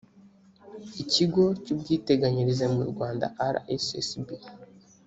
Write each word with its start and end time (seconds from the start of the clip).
ikigo 1.03 1.43
cy’ubwiteganyirize 1.63 2.65
mu 2.75 2.83
rwanda 2.91 3.25
rssb 3.55 4.27